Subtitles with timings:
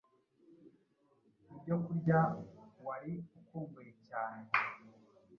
[1.53, 2.19] ibyo kurya
[2.85, 4.47] wari ukumbuye cyane